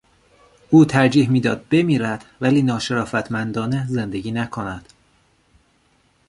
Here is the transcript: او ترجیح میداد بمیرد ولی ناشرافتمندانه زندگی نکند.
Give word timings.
او 0.69 0.85
ترجیح 0.85 1.29
میداد 1.29 1.67
بمیرد 1.69 2.25
ولی 2.41 2.61
ناشرافتمندانه 2.61 3.85
زندگی 3.89 4.31
نکند. 4.31 4.93